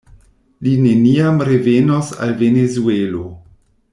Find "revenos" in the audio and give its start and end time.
1.49-2.11